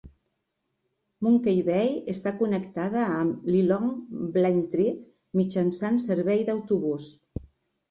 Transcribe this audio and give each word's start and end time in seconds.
Monkey 1.27 1.59
Bay 1.67 1.91
està 2.13 2.33
connectada 2.39 3.03
amb 3.19 3.45
Lilongwe 3.57 4.23
i 4.29 4.33
Blantyre 4.39 4.89
mitjançant 5.43 6.03
serveis 6.09 6.45
d'autobús. 6.51 7.09